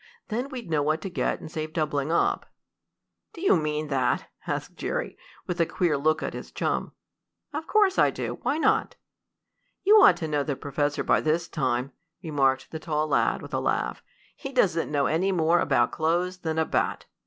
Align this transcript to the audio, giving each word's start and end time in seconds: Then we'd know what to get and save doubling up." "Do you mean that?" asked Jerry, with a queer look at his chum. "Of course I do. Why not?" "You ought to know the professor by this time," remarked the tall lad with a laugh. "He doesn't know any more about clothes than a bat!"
Then 0.29 0.49
we'd 0.49 0.67
know 0.71 0.81
what 0.81 0.99
to 1.01 1.11
get 1.11 1.39
and 1.41 1.51
save 1.51 1.73
doubling 1.73 2.11
up." 2.11 2.49
"Do 3.33 3.41
you 3.41 3.55
mean 3.55 3.87
that?" 3.89 4.31
asked 4.47 4.75
Jerry, 4.75 5.15
with 5.45 5.59
a 5.61 5.65
queer 5.67 5.95
look 5.95 6.23
at 6.23 6.33
his 6.33 6.51
chum. 6.51 6.93
"Of 7.53 7.67
course 7.67 7.99
I 7.99 8.09
do. 8.09 8.39
Why 8.41 8.57
not?" 8.57 8.95
"You 9.83 10.01
ought 10.01 10.17
to 10.17 10.27
know 10.27 10.41
the 10.41 10.55
professor 10.55 11.03
by 11.03 11.21
this 11.21 11.47
time," 11.47 11.91
remarked 12.23 12.71
the 12.71 12.79
tall 12.79 13.05
lad 13.09 13.43
with 13.43 13.53
a 13.53 13.59
laugh. 13.59 14.01
"He 14.35 14.51
doesn't 14.51 14.89
know 14.91 15.05
any 15.05 15.31
more 15.31 15.59
about 15.59 15.91
clothes 15.91 16.39
than 16.39 16.57
a 16.57 16.65
bat!" 16.65 17.05